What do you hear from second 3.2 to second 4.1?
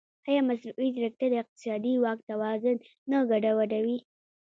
ګډوډوي؟